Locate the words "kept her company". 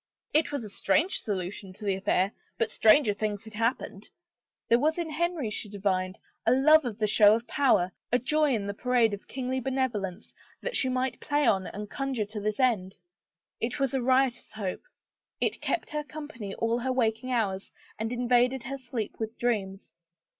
15.61-16.55